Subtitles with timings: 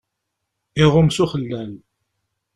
[0.83, 1.71] Iɣum s uxellal.